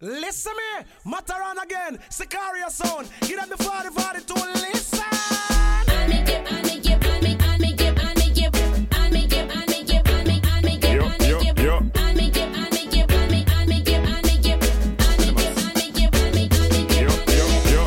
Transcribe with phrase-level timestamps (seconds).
[0.00, 3.08] Listen me, Mataran again, Sicario sound.
[3.22, 5.00] Give them the 40 42, listen.
[5.10, 8.54] I make it, I make it, I make, I make it, I make it,
[8.92, 11.38] I make it, I make it, I make, I make it, Yo, I make yo,
[11.38, 11.76] it, yo.
[11.94, 14.60] I make it, I make it, I make, I make it, I make it,
[15.00, 17.28] I make it, I make it, I make, I make Yo, it.
[17.32, 17.86] yo,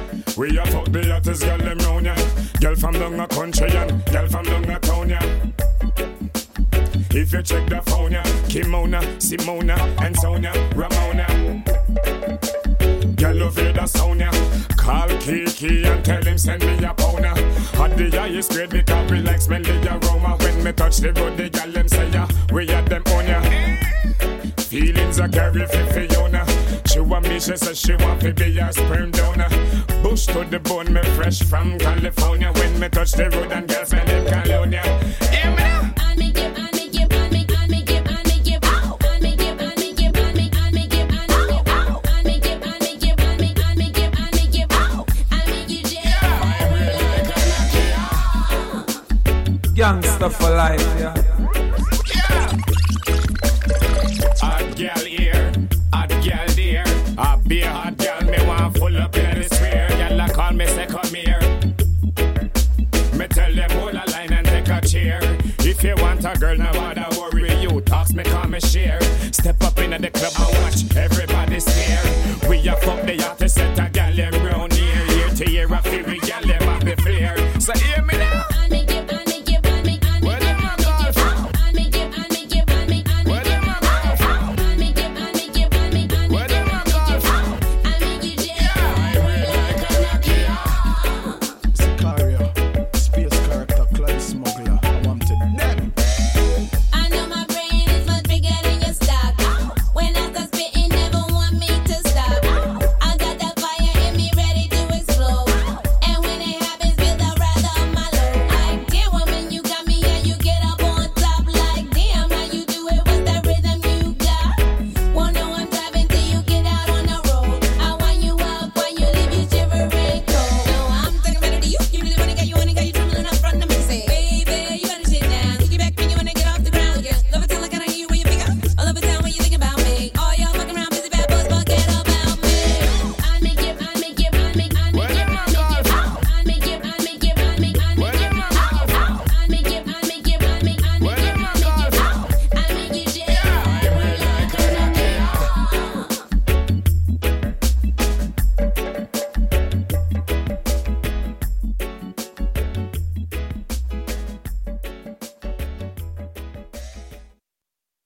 [0.00, 0.34] yo.
[0.38, 2.14] We a fuck the hottest girl them round ya.
[2.58, 5.20] Girl from down country and girl from down town ya.
[7.16, 8.10] If you check the phone
[8.50, 11.62] Kimona, Simona, and Sonia, Ramona.
[13.14, 14.22] Girl over the sound.
[14.76, 16.94] Call Kiki and tell him send me a ya.
[17.78, 20.36] Hot the highest grade because we like smell the aroma.
[20.40, 23.40] When me touch the road, the girl them say ya, we had them on ya.
[24.56, 26.44] Feelings are carry for Fiona.
[26.86, 29.48] She want me, she says she want to be a sperm donor.
[30.02, 32.50] Bush to the bone, me fresh from California.
[32.54, 35.23] When me touch the road and girls smell them colonia.
[49.84, 50.00] Yeah.
[50.00, 51.14] Gangsta for life, yeah.
[54.40, 55.52] Hot girl here,
[55.92, 56.84] hot girl there.
[57.18, 59.88] I be a hot girl, me want full up in the sphere.
[59.90, 61.40] Girl, I call me say come here.
[63.18, 65.20] Me tell them hold a line and take a chair.
[65.60, 67.54] If you want a girl, now bother worry.
[67.60, 69.00] You talks me, call me share.
[69.32, 71.33] Step up in the club and watch everybody